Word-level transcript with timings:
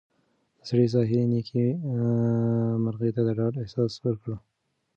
د 0.57 0.61
سړي 0.69 0.85
ظاهري 0.93 1.21
نېکۍ 1.31 1.67
مرغۍ 2.83 3.11
ته 3.15 3.21
د 3.27 3.29
ډاډ 3.37 3.53
احساس 3.61 3.93
ورکړ. 4.03 4.29